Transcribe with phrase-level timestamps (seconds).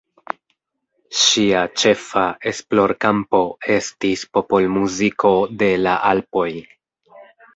[1.23, 3.41] Ŝia ĉefa esplorkampo
[3.75, 6.49] estis popolmuziko de la Alpoj.